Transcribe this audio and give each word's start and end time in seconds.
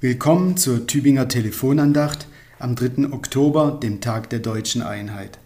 Willkommen 0.00 0.56
zur 0.56 0.86
Tübinger 0.86 1.26
Telefonandacht 1.26 2.28
am 2.60 2.76
3. 2.76 3.12
Oktober, 3.12 3.80
dem 3.82 4.00
Tag 4.00 4.30
der 4.30 4.38
deutschen 4.38 4.80
Einheit. 4.80 5.40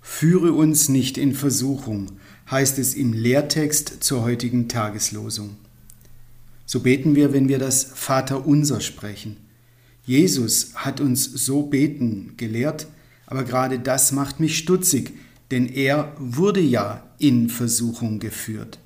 Führe 0.00 0.50
uns 0.50 0.88
nicht 0.88 1.16
in 1.16 1.32
Versuchung, 1.32 2.18
heißt 2.50 2.76
es 2.80 2.94
im 2.94 3.12
Lehrtext 3.12 4.02
zur 4.02 4.22
heutigen 4.22 4.68
Tageslosung. 4.68 5.58
So 6.64 6.80
beten 6.80 7.14
wir, 7.14 7.32
wenn 7.32 7.48
wir 7.48 7.60
das 7.60 7.84
Vaterunser 7.84 8.80
sprechen. 8.80 9.36
Jesus 10.04 10.72
hat 10.74 11.00
uns 11.00 11.22
so 11.22 11.62
beten 11.62 12.32
gelehrt, 12.36 12.88
aber 13.26 13.44
gerade 13.44 13.78
das 13.78 14.10
macht 14.10 14.40
mich 14.40 14.58
stutzig, 14.58 15.12
denn 15.52 15.68
er 15.68 16.16
wurde 16.18 16.58
ja 16.58 17.04
in 17.20 17.48
Versuchung 17.48 18.18
geführt. 18.18 18.80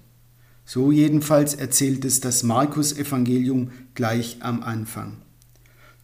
So 0.72 0.92
jedenfalls 0.92 1.54
erzählt 1.54 2.04
es 2.04 2.20
das 2.20 2.44
Markus-Evangelium 2.44 3.72
gleich 3.96 4.36
am 4.38 4.62
Anfang. 4.62 5.16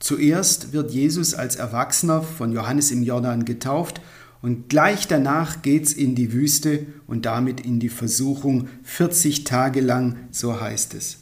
Zuerst 0.01 0.73
wird 0.73 0.91
Jesus 0.91 1.35
als 1.35 1.55
Erwachsener 1.55 2.21
von 2.21 2.51
Johannes 2.51 2.91
im 2.91 3.05
Jordan 3.05 3.45
getauft 3.45 4.01
und 4.43 4.69
gleich 4.69 5.07
danach 5.07 5.63
geht's 5.63 5.93
in 5.93 6.17
die 6.17 6.33
Wüste 6.33 6.85
und 7.07 7.27
damit 7.27 7.61
in 7.61 7.79
die 7.79 7.89
Versuchung 7.89 8.69
40 8.83 9.45
Tage 9.45 9.81
lang, 9.81 10.17
so 10.33 10.61
heißt 10.61 10.95
es. 10.95 11.19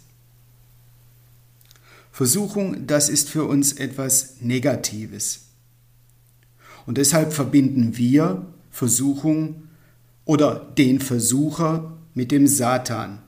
Versuchung, 2.13 2.87
das 2.87 3.11
ist 3.11 3.29
für 3.29 3.45
uns 3.45 3.75
etwas 3.75 4.37
Negatives. 4.41 5.49
Und 6.87 6.97
deshalb 6.97 7.35
verbinden 7.35 7.99
wir 7.99 8.47
Versuchung 8.71 9.65
oder 10.25 10.73
den 10.79 10.99
Versucher 10.99 11.99
mit 12.15 12.33
dem 12.33 12.47
Satan. 12.47 13.19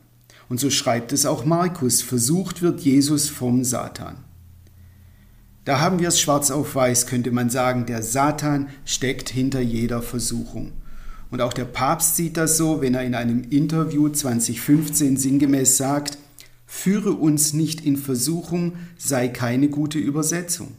Und 0.48 0.60
so 0.60 0.70
schreibt 0.70 1.12
es 1.12 1.27
auch 1.27 1.45
Markus, 1.45 2.02
versucht 2.02 2.62
wird 2.62 2.80
Jesus 2.80 3.28
vom 3.28 3.64
Satan. 3.64 4.16
Da 5.64 5.80
haben 5.80 5.98
wir 5.98 6.08
es 6.08 6.20
schwarz 6.20 6.52
auf 6.52 6.77
weiß, 6.77 7.06
könnte 7.06 7.33
man 7.33 7.50
sagen, 7.50 7.86
der 7.86 8.02
Satan 8.02 8.69
steckt 8.84 9.28
hinter 9.28 9.61
jeder 9.61 10.00
Versuchung. 10.00 10.72
Und 11.30 11.41
auch 11.41 11.52
der 11.52 11.64
Papst 11.64 12.14
sieht 12.14 12.36
das 12.36 12.56
so, 12.56 12.80
wenn 12.80 12.94
er 12.94 13.02
in 13.02 13.17
einem 13.17 13.42
Interview 13.50 14.08
2015 14.08 15.17
sinngemäß 15.17 15.77
sagt, 15.77 16.19
führe 16.67 17.12
uns 17.12 17.52
nicht 17.52 17.84
in 17.84 17.97
Versuchung 17.97 18.74
sei 18.97 19.27
keine 19.27 19.69
gute 19.69 19.98
Übersetzung. 19.98 20.74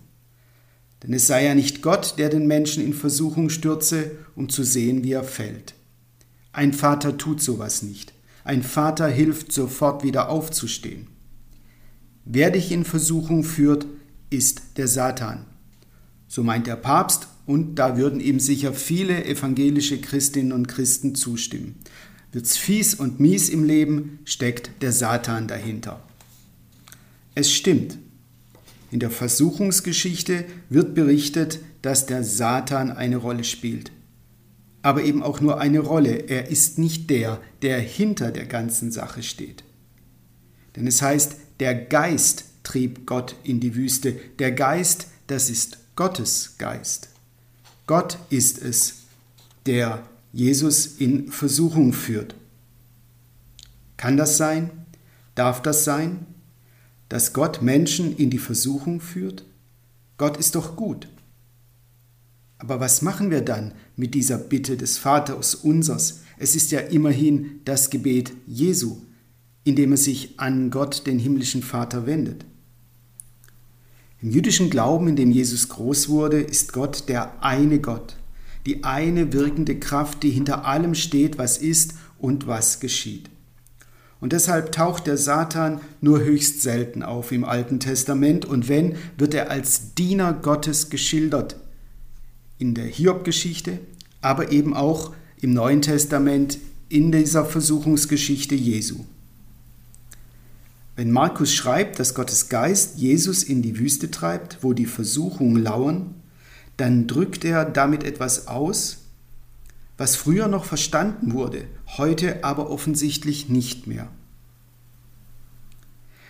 Denn 1.03 1.13
es 1.13 1.27
sei 1.27 1.45
ja 1.45 1.53
nicht 1.53 1.81
Gott, 1.81 2.15
der 2.17 2.29
den 2.29 2.47
Menschen 2.47 2.83
in 2.83 2.93
Versuchung 2.93 3.49
stürze, 3.49 4.11
um 4.35 4.47
zu 4.47 4.63
sehen, 4.63 5.03
wie 5.03 5.11
er 5.11 5.25
fällt. 5.25 5.75
Ein 6.53 6.73
Vater 6.73 7.17
tut 7.17 7.41
sowas 7.41 7.83
nicht. 7.83 8.13
Ein 8.47 8.63
Vater 8.63 9.09
hilft 9.09 9.51
sofort 9.51 10.05
wieder 10.05 10.29
aufzustehen. 10.29 11.07
Wer 12.23 12.49
dich 12.49 12.71
in 12.71 12.85
Versuchung 12.85 13.43
führt, 13.43 13.85
ist 14.29 14.77
der 14.77 14.87
Satan. 14.87 15.43
So 16.29 16.43
meint 16.43 16.65
der 16.65 16.77
Papst 16.77 17.27
und 17.45 17.75
da 17.75 17.97
würden 17.97 18.21
ihm 18.21 18.39
sicher 18.39 18.71
viele 18.71 19.25
evangelische 19.25 19.99
Christinnen 19.99 20.53
und 20.53 20.69
Christen 20.69 21.13
zustimmen. 21.13 21.75
Wird's 22.31 22.55
fies 22.55 22.95
und 22.95 23.19
mies 23.19 23.49
im 23.49 23.65
Leben, 23.65 24.19
steckt 24.23 24.81
der 24.81 24.93
Satan 24.93 25.49
dahinter. 25.49 26.01
Es 27.35 27.51
stimmt. 27.51 27.97
In 28.91 29.01
der 29.01 29.11
Versuchungsgeschichte 29.11 30.45
wird 30.69 30.95
berichtet, 30.95 31.59
dass 31.81 32.05
der 32.05 32.23
Satan 32.23 32.91
eine 32.91 33.17
Rolle 33.17 33.43
spielt 33.43 33.91
aber 34.81 35.03
eben 35.03 35.23
auch 35.23 35.41
nur 35.41 35.59
eine 35.59 35.79
Rolle. 35.79 36.29
Er 36.29 36.49
ist 36.49 36.77
nicht 36.77 37.09
der, 37.09 37.41
der 37.61 37.79
hinter 37.79 38.31
der 38.31 38.45
ganzen 38.45 38.91
Sache 38.91 39.23
steht. 39.23 39.63
Denn 40.75 40.87
es 40.87 41.01
heißt, 41.01 41.35
der 41.59 41.75
Geist 41.75 42.45
trieb 42.63 43.05
Gott 43.05 43.35
in 43.43 43.59
die 43.59 43.75
Wüste. 43.75 44.13
Der 44.39 44.51
Geist, 44.51 45.07
das 45.27 45.49
ist 45.49 45.79
Gottes 45.95 46.55
Geist. 46.57 47.09
Gott 47.87 48.17
ist 48.29 48.61
es, 48.61 49.03
der 49.65 50.03
Jesus 50.33 50.85
in 50.85 51.31
Versuchung 51.31 51.93
führt. 51.93 52.35
Kann 53.95 54.17
das 54.17 54.37
sein? 54.37 54.69
Darf 55.35 55.61
das 55.61 55.83
sein? 55.83 56.25
Dass 57.09 57.33
Gott 57.33 57.61
Menschen 57.61 58.15
in 58.15 58.29
die 58.29 58.37
Versuchung 58.37 59.01
führt? 59.01 59.45
Gott 60.17 60.37
ist 60.37 60.55
doch 60.55 60.75
gut. 60.75 61.07
Aber 62.67 62.81
was 62.81 63.01
machen 63.01 63.31
wir 63.31 63.39
dann 63.39 63.71
mit 63.95 64.13
dieser 64.13 64.37
Bitte 64.37 64.75
des 64.75 64.97
Vaters 64.97 65.55
unsers? 65.55 66.23
Es 66.37 66.53
ist 66.53 66.71
ja 66.71 66.81
immerhin 66.81 67.61
das 67.63 67.89
Gebet 67.89 68.33
Jesu, 68.45 68.97
in 69.63 69.77
dem 69.77 69.93
er 69.93 69.97
sich 69.97 70.37
an 70.37 70.69
Gott, 70.69 71.07
den 71.07 71.17
himmlischen 71.17 71.63
Vater, 71.63 72.05
wendet. 72.05 72.43
Im 74.21 74.31
jüdischen 74.31 74.69
Glauben, 74.69 75.07
in 75.07 75.15
dem 75.15 75.31
Jesus 75.31 75.69
groß 75.69 76.09
wurde, 76.09 76.41
ist 76.41 76.73
Gott 76.73 77.07
der 77.07 77.41
eine 77.41 77.79
Gott, 77.79 78.17
die 78.65 78.83
eine 78.83 79.31
wirkende 79.31 79.79
Kraft, 79.79 80.21
die 80.21 80.31
hinter 80.31 80.65
allem 80.65 80.93
steht, 80.93 81.37
was 81.37 81.59
ist 81.59 81.93
und 82.19 82.47
was 82.47 82.81
geschieht. 82.81 83.29
Und 84.19 84.33
deshalb 84.33 84.73
taucht 84.73 85.07
der 85.07 85.15
Satan 85.15 85.79
nur 86.01 86.19
höchst 86.19 86.61
selten 86.61 87.01
auf 87.01 87.31
im 87.31 87.45
Alten 87.45 87.79
Testament 87.79 88.43
und 88.43 88.67
wenn, 88.67 88.97
wird 89.17 89.33
er 89.33 89.49
als 89.49 89.93
Diener 89.93 90.33
Gottes 90.33 90.89
geschildert, 90.89 91.55
in 92.59 92.73
der 92.73 92.85
Hiob-Geschichte, 92.85 93.79
aber 94.21 94.51
eben 94.51 94.73
auch 94.73 95.13
im 95.41 95.53
Neuen 95.53 95.81
Testament 95.81 96.57
in 96.89 97.11
dieser 97.11 97.45
Versuchungsgeschichte 97.45 98.55
Jesu. 98.55 99.05
Wenn 100.95 101.11
Markus 101.11 101.53
schreibt, 101.53 101.99
dass 101.99 102.15
Gottes 102.15 102.49
Geist 102.49 102.97
Jesus 102.97 103.43
in 103.43 103.61
die 103.61 103.77
Wüste 103.77 104.09
treibt, 104.09 104.59
wo 104.63 104.73
die 104.73 104.87
Versuchungen 104.87 105.61
lauern, 105.61 106.15
dann 106.77 107.05
drückt 107.05 107.45
er 107.45 107.65
damit 107.65 108.03
etwas 108.03 108.47
aus, 108.47 108.99
was 109.97 110.15
früher 110.15 110.47
noch 110.47 110.65
verstanden 110.65 111.33
wurde, 111.33 111.65
heute 111.97 112.43
aber 112.43 112.69
offensichtlich 112.69 113.49
nicht 113.49 113.87
mehr. 113.87 114.09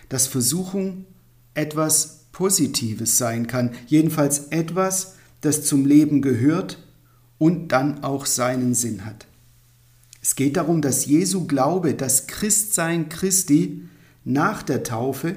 Dass 0.08 0.26
Versuchung 0.26 1.04
etwas 1.54 2.26
Positives 2.32 3.18
sein 3.18 3.46
kann, 3.46 3.72
jedenfalls 3.86 4.48
etwas, 4.48 5.14
das 5.40 5.64
zum 5.64 5.86
Leben 5.86 6.22
gehört 6.22 6.78
und 7.38 7.68
dann 7.68 8.02
auch 8.02 8.26
seinen 8.26 8.74
Sinn 8.74 9.04
hat. 9.04 9.26
Es 10.20 10.34
geht 10.34 10.56
darum, 10.56 10.82
dass 10.82 11.06
Jesu 11.06 11.46
Glaube, 11.46 11.94
das 11.94 12.26
Christsein 12.26 13.08
Christi 13.08 13.88
nach 14.24 14.62
der 14.62 14.82
Taufe 14.82 15.36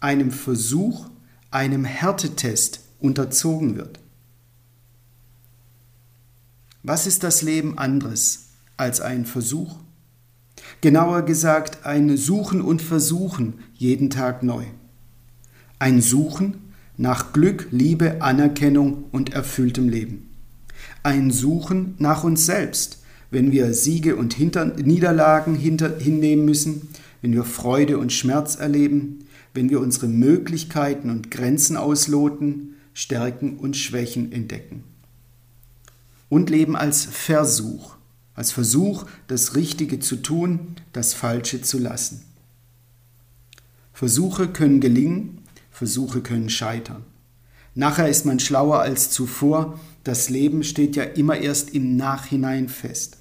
einem 0.00 0.30
Versuch, 0.30 1.08
einem 1.50 1.84
Härtetest 1.84 2.80
unterzogen 3.00 3.76
wird. 3.76 4.00
Was 6.82 7.06
ist 7.06 7.22
das 7.22 7.42
Leben 7.42 7.78
anderes 7.78 8.48
als 8.76 9.00
ein 9.00 9.24
Versuch? 9.24 9.76
Genauer 10.80 11.22
gesagt, 11.22 11.84
ein 11.86 12.16
Suchen 12.16 12.60
und 12.60 12.82
Versuchen 12.82 13.60
jeden 13.74 14.10
Tag 14.10 14.42
neu. 14.42 14.64
Ein 15.78 16.00
Suchen 16.00 16.67
nach 16.98 17.32
Glück, 17.32 17.68
Liebe, 17.70 18.20
Anerkennung 18.20 19.04
und 19.12 19.32
erfülltem 19.32 19.88
Leben. 19.88 20.28
Ein 21.02 21.30
Suchen 21.30 21.94
nach 21.98 22.24
uns 22.24 22.44
selbst, 22.44 23.02
wenn 23.30 23.52
wir 23.52 23.72
Siege 23.72 24.16
und 24.16 24.34
Hinter 24.34 24.66
Niederlagen 24.66 25.54
hinter 25.54 25.98
hinnehmen 25.98 26.44
müssen, 26.44 26.88
wenn 27.22 27.32
wir 27.32 27.44
Freude 27.44 27.98
und 27.98 28.12
Schmerz 28.12 28.56
erleben, 28.56 29.20
wenn 29.54 29.70
wir 29.70 29.80
unsere 29.80 30.08
Möglichkeiten 30.08 31.10
und 31.10 31.30
Grenzen 31.30 31.76
ausloten, 31.76 32.74
Stärken 32.94 33.58
und 33.58 33.76
Schwächen 33.76 34.32
entdecken. 34.32 34.82
Und 36.28 36.50
leben 36.50 36.76
als 36.76 37.04
Versuch, 37.04 37.94
als 38.34 38.50
Versuch, 38.50 39.06
das 39.28 39.54
Richtige 39.54 40.00
zu 40.00 40.16
tun, 40.16 40.76
das 40.92 41.14
Falsche 41.14 41.62
zu 41.62 41.78
lassen. 41.78 42.22
Versuche 43.92 44.48
können 44.48 44.80
gelingen, 44.80 45.38
Versuche 45.78 46.22
können 46.22 46.50
scheitern. 46.50 47.04
Nachher 47.76 48.08
ist 48.08 48.26
man 48.26 48.40
schlauer 48.40 48.80
als 48.80 49.10
zuvor. 49.10 49.78
Das 50.02 50.28
Leben 50.28 50.64
steht 50.64 50.96
ja 50.96 51.04
immer 51.04 51.36
erst 51.36 51.72
im 51.72 51.96
Nachhinein 51.96 52.68
fest. 52.68 53.18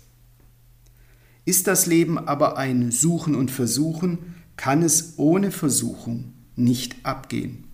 Ist 1.45 1.67
das 1.67 1.85
Leben 1.85 2.17
aber 2.17 2.57
ein 2.57 2.89
Suchen 2.89 3.35
und 3.35 3.51
Versuchen, 3.51 4.33
kann 4.55 4.81
es 4.81 5.13
ohne 5.17 5.51
Versuchung 5.51 6.33
nicht 6.55 6.95
abgehen. 7.03 7.65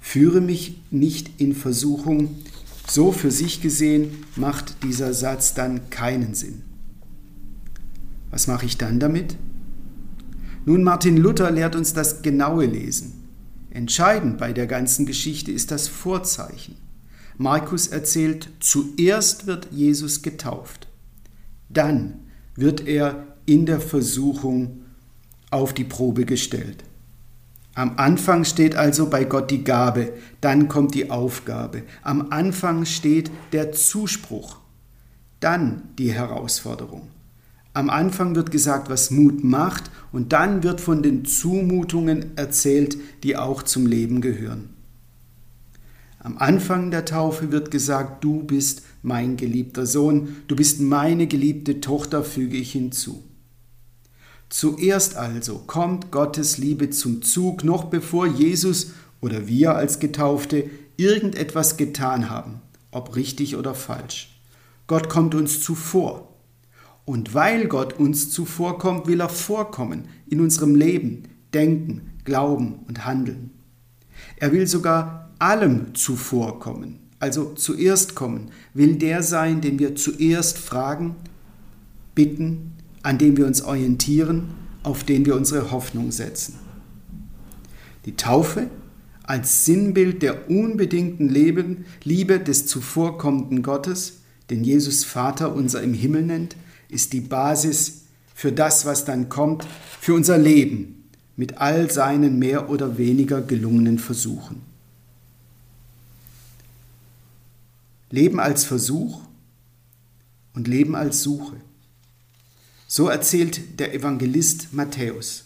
Führe 0.00 0.40
mich 0.40 0.80
nicht 0.90 1.38
in 1.38 1.54
Versuchung, 1.54 2.36
so 2.88 3.12
für 3.12 3.30
sich 3.30 3.60
gesehen 3.60 4.24
macht 4.34 4.82
dieser 4.82 5.12
Satz 5.12 5.52
dann 5.52 5.90
keinen 5.90 6.32
Sinn. 6.32 6.62
Was 8.30 8.46
mache 8.46 8.64
ich 8.64 8.78
dann 8.78 8.98
damit? 8.98 9.36
Nun, 10.64 10.82
Martin 10.82 11.18
Luther 11.18 11.50
lehrt 11.50 11.76
uns 11.76 11.92
das 11.92 12.22
genaue 12.22 12.64
Lesen. 12.64 13.17
Entscheidend 13.78 14.38
bei 14.38 14.52
der 14.52 14.66
ganzen 14.66 15.06
Geschichte 15.06 15.52
ist 15.52 15.70
das 15.70 15.86
Vorzeichen. 15.86 16.74
Markus 17.36 17.86
erzählt, 17.86 18.48
zuerst 18.58 19.46
wird 19.46 19.68
Jesus 19.70 20.22
getauft, 20.22 20.88
dann 21.68 22.26
wird 22.56 22.88
er 22.88 23.36
in 23.46 23.66
der 23.66 23.80
Versuchung 23.80 24.80
auf 25.52 25.74
die 25.74 25.84
Probe 25.84 26.24
gestellt. 26.24 26.82
Am 27.74 27.98
Anfang 27.98 28.42
steht 28.42 28.74
also 28.74 29.08
bei 29.08 29.22
Gott 29.22 29.48
die 29.52 29.62
Gabe, 29.62 30.12
dann 30.40 30.66
kommt 30.66 30.96
die 30.96 31.12
Aufgabe. 31.12 31.84
Am 32.02 32.32
Anfang 32.32 32.84
steht 32.84 33.30
der 33.52 33.70
Zuspruch, 33.70 34.56
dann 35.38 35.82
die 35.98 36.12
Herausforderung. 36.12 37.10
Am 37.78 37.90
Anfang 37.90 38.34
wird 38.34 38.50
gesagt, 38.50 38.90
was 38.90 39.12
Mut 39.12 39.44
macht, 39.44 39.92
und 40.10 40.32
dann 40.32 40.64
wird 40.64 40.80
von 40.80 41.00
den 41.00 41.24
Zumutungen 41.24 42.36
erzählt, 42.36 42.98
die 43.22 43.36
auch 43.36 43.62
zum 43.62 43.86
Leben 43.86 44.20
gehören. 44.20 44.70
Am 46.18 46.38
Anfang 46.38 46.90
der 46.90 47.04
Taufe 47.04 47.52
wird 47.52 47.70
gesagt, 47.70 48.24
du 48.24 48.42
bist 48.42 48.82
mein 49.02 49.36
geliebter 49.36 49.86
Sohn, 49.86 50.38
du 50.48 50.56
bist 50.56 50.80
meine 50.80 51.28
geliebte 51.28 51.80
Tochter, 51.80 52.24
füge 52.24 52.56
ich 52.56 52.72
hinzu. 52.72 53.22
Zuerst 54.48 55.14
also 55.14 55.58
kommt 55.64 56.10
Gottes 56.10 56.58
Liebe 56.58 56.90
zum 56.90 57.22
Zug, 57.22 57.62
noch 57.62 57.84
bevor 57.84 58.26
Jesus 58.26 58.90
oder 59.20 59.46
wir 59.46 59.76
als 59.76 60.00
Getaufte 60.00 60.68
irgendetwas 60.96 61.76
getan 61.76 62.28
haben, 62.28 62.60
ob 62.90 63.14
richtig 63.14 63.54
oder 63.54 63.76
falsch. 63.76 64.40
Gott 64.88 65.08
kommt 65.08 65.36
uns 65.36 65.62
zuvor. 65.62 66.28
Und 67.08 67.32
weil 67.32 67.68
Gott 67.68 67.98
uns 67.98 68.30
zuvorkommt, 68.30 69.06
will 69.06 69.22
er 69.22 69.30
vorkommen 69.30 70.08
in 70.28 70.42
unserem 70.42 70.74
Leben, 70.74 71.22
Denken, 71.54 72.10
Glauben 72.26 72.80
und 72.86 73.06
Handeln. 73.06 73.48
Er 74.36 74.52
will 74.52 74.66
sogar 74.66 75.30
allem 75.38 75.94
zuvorkommen, 75.94 76.98
also 77.18 77.54
zuerst 77.54 78.14
kommen, 78.14 78.50
will 78.74 78.96
der 78.96 79.22
sein, 79.22 79.62
den 79.62 79.78
wir 79.78 79.96
zuerst 79.96 80.58
fragen, 80.58 81.14
bitten, 82.14 82.74
an 83.02 83.16
dem 83.16 83.38
wir 83.38 83.46
uns 83.46 83.62
orientieren, 83.62 84.50
auf 84.82 85.02
den 85.02 85.24
wir 85.24 85.34
unsere 85.34 85.70
Hoffnung 85.70 86.12
setzen. 86.12 86.58
Die 88.04 88.16
Taufe 88.16 88.68
als 89.22 89.64
Sinnbild 89.64 90.20
der 90.20 90.50
unbedingten 90.50 91.30
Leben, 91.30 91.86
Liebe 92.04 92.38
des 92.38 92.66
zuvorkommenden 92.66 93.62
Gottes, 93.62 94.24
den 94.50 94.62
Jesus 94.62 95.04
Vater 95.04 95.54
unser 95.54 95.82
im 95.82 95.94
Himmel 95.94 96.24
nennt, 96.24 96.54
ist 96.88 97.12
die 97.12 97.20
Basis 97.20 98.02
für 98.34 98.52
das, 98.52 98.86
was 98.86 99.04
dann 99.04 99.28
kommt, 99.28 99.66
für 100.00 100.14
unser 100.14 100.38
Leben 100.38 101.10
mit 101.36 101.58
all 101.58 101.90
seinen 101.90 102.38
mehr 102.38 102.70
oder 102.70 102.98
weniger 102.98 103.40
gelungenen 103.40 103.98
Versuchen. 103.98 104.62
Leben 108.10 108.40
als 108.40 108.64
Versuch 108.64 109.20
und 110.54 110.66
Leben 110.66 110.96
als 110.96 111.22
Suche. 111.22 111.56
So 112.86 113.08
erzählt 113.08 113.78
der 113.78 113.94
Evangelist 113.94 114.72
Matthäus, 114.72 115.44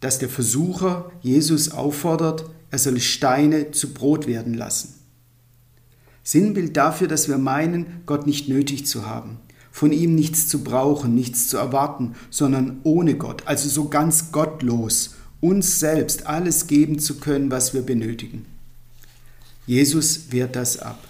dass 0.00 0.18
der 0.18 0.28
Versucher 0.28 1.10
Jesus 1.22 1.70
auffordert, 1.70 2.44
er 2.70 2.78
soll 2.78 3.00
Steine 3.00 3.70
zu 3.70 3.94
Brot 3.94 4.26
werden 4.26 4.54
lassen. 4.54 4.94
Sinnbild 6.24 6.76
dafür, 6.76 7.06
dass 7.06 7.28
wir 7.28 7.38
meinen, 7.38 8.02
Gott 8.04 8.26
nicht 8.26 8.48
nötig 8.48 8.86
zu 8.86 9.06
haben, 9.06 9.38
von 9.74 9.90
ihm 9.90 10.14
nichts 10.14 10.46
zu 10.46 10.62
brauchen, 10.62 11.16
nichts 11.16 11.48
zu 11.48 11.56
erwarten, 11.56 12.14
sondern 12.30 12.78
ohne 12.84 13.16
Gott, 13.16 13.42
also 13.46 13.68
so 13.68 13.88
ganz 13.88 14.30
gottlos, 14.30 15.16
uns 15.40 15.80
selbst 15.80 16.28
alles 16.28 16.68
geben 16.68 17.00
zu 17.00 17.18
können, 17.18 17.50
was 17.50 17.74
wir 17.74 17.82
benötigen. 17.82 18.46
Jesus 19.66 20.30
wehrt 20.30 20.54
das 20.54 20.78
ab. 20.78 21.08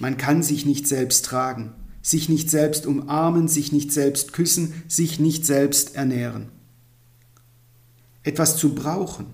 Man 0.00 0.16
kann 0.16 0.42
sich 0.42 0.66
nicht 0.66 0.88
selbst 0.88 1.24
tragen, 1.24 1.70
sich 2.02 2.28
nicht 2.28 2.50
selbst 2.50 2.84
umarmen, 2.84 3.46
sich 3.46 3.70
nicht 3.70 3.92
selbst 3.92 4.32
küssen, 4.32 4.82
sich 4.88 5.20
nicht 5.20 5.46
selbst 5.46 5.94
ernähren. 5.94 6.48
Etwas 8.24 8.56
zu 8.56 8.74
brauchen, 8.74 9.26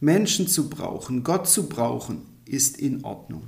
Menschen 0.00 0.48
zu 0.48 0.70
brauchen, 0.70 1.24
Gott 1.24 1.46
zu 1.46 1.68
brauchen, 1.68 2.22
ist 2.46 2.78
in 2.78 3.04
Ordnung. 3.04 3.42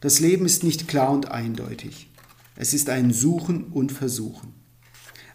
Das 0.00 0.20
Leben 0.20 0.46
ist 0.46 0.62
nicht 0.62 0.86
klar 0.86 1.10
und 1.10 1.32
eindeutig. 1.32 2.08
Es 2.56 2.74
ist 2.74 2.88
ein 2.88 3.12
Suchen 3.12 3.64
und 3.64 3.92
Versuchen. 3.92 4.54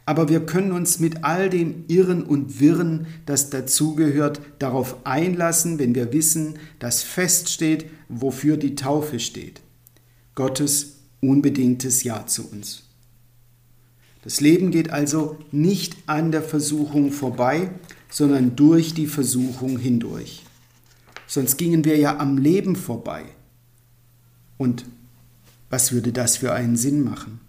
Aber 0.05 0.29
wir 0.29 0.45
können 0.45 0.71
uns 0.71 0.99
mit 0.99 1.23
all 1.23 1.49
dem 1.49 1.85
Irren 1.87 2.23
und 2.23 2.59
Wirren, 2.59 3.05
das 3.25 3.49
dazugehört, 3.49 4.41
darauf 4.59 5.05
einlassen, 5.05 5.77
wenn 5.79 5.93
wir 5.95 6.11
wissen, 6.11 6.55
dass 6.79 7.03
feststeht, 7.03 7.85
wofür 8.09 8.57
die 8.57 8.75
Taufe 8.75 9.19
steht. 9.19 9.61
Gottes 10.33 10.97
unbedingtes 11.21 12.03
Ja 12.03 12.25
zu 12.25 12.49
uns. 12.49 12.83
Das 14.23 14.41
Leben 14.41 14.71
geht 14.71 14.91
also 14.91 15.37
nicht 15.51 15.95
an 16.07 16.31
der 16.31 16.43
Versuchung 16.43 17.11
vorbei, 17.11 17.71
sondern 18.09 18.55
durch 18.55 18.93
die 18.93 19.07
Versuchung 19.07 19.77
hindurch. 19.77 20.43
Sonst 21.27 21.57
gingen 21.57 21.85
wir 21.85 21.97
ja 21.97 22.17
am 22.17 22.37
Leben 22.37 22.75
vorbei. 22.75 23.23
Und 24.57 24.85
was 25.71 25.91
würde 25.91 26.11
das 26.11 26.37
für 26.37 26.53
einen 26.53 26.75
Sinn 26.75 27.03
machen? 27.03 27.39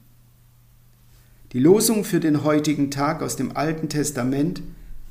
Die 1.52 1.58
Losung 1.58 2.04
für 2.04 2.20
den 2.20 2.44
heutigen 2.44 2.90
Tag 2.90 3.20
aus 3.22 3.36
dem 3.36 3.54
Alten 3.54 3.90
Testament, 3.90 4.62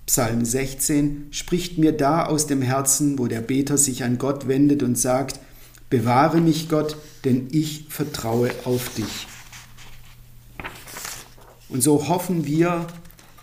Psalm 0.07 0.43
16, 0.43 1.27
spricht 1.29 1.77
mir 1.77 1.91
da 1.91 2.25
aus 2.25 2.47
dem 2.47 2.63
Herzen, 2.63 3.19
wo 3.19 3.27
der 3.27 3.41
Beter 3.41 3.77
sich 3.77 4.03
an 4.03 4.17
Gott 4.17 4.47
wendet 4.47 4.81
und 4.81 4.97
sagt, 4.97 5.39
Bewahre 5.91 6.39
mich 6.39 6.69
Gott, 6.69 6.95
denn 7.25 7.49
ich 7.51 7.87
vertraue 7.89 8.49
auf 8.63 8.93
dich. 8.95 9.27
Und 11.67 11.83
so 11.83 12.07
hoffen 12.07 12.45
wir, 12.45 12.87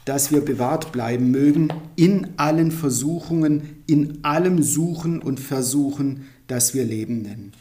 dass 0.06 0.32
wir 0.32 0.40
bewahrt 0.40 0.90
bleiben 0.90 1.30
mögen 1.30 1.68
in 1.94 2.28
allen 2.38 2.70
Versuchungen, 2.70 3.82
in 3.86 4.24
allem 4.24 4.62
Suchen 4.62 5.20
und 5.20 5.40
Versuchen, 5.40 6.24
das 6.46 6.72
wir 6.72 6.84
Leben 6.84 7.20
nennen. 7.20 7.52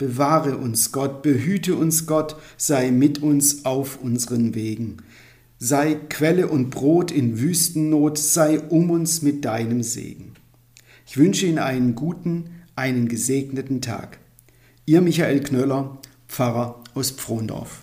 Bewahre 0.00 0.56
uns 0.56 0.92
Gott, 0.92 1.20
behüte 1.20 1.74
uns 1.74 2.06
Gott, 2.06 2.34
sei 2.56 2.90
mit 2.90 3.22
uns 3.22 3.66
auf 3.66 4.00
unseren 4.00 4.54
Wegen. 4.54 4.96
Sei 5.58 5.94
Quelle 5.94 6.48
und 6.48 6.70
Brot 6.70 7.10
in 7.10 7.38
Wüstennot, 7.38 8.16
sei 8.16 8.60
um 8.60 8.90
uns 8.90 9.20
mit 9.20 9.44
deinem 9.44 9.82
Segen. 9.82 10.32
Ich 11.06 11.18
wünsche 11.18 11.44
Ihnen 11.44 11.58
einen 11.58 11.94
guten, 11.96 12.46
einen 12.76 13.08
gesegneten 13.08 13.82
Tag. 13.82 14.18
Ihr 14.86 15.02
Michael 15.02 15.40
Knöller, 15.40 15.98
Pfarrer 16.28 16.82
aus 16.94 17.10
Pfrondorf. 17.10 17.82